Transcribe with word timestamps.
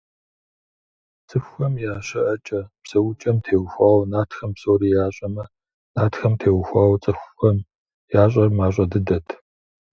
ЦӀыхухэм 1.27 1.73
я 1.91 1.95
щыӀэкӀэ–псэукӀэм 2.07 3.37
теухуауэ 3.45 4.03
нартхэм 4.11 4.51
псори 4.55 4.89
ящӀэмэ, 5.05 5.43
нартхэм 5.95 6.33
теухуауэ 6.41 6.95
цӀыхухэм 7.03 7.57
ящӀэр 8.23 8.49
мащӀэ 8.57 8.85
дыдэт. 8.91 9.27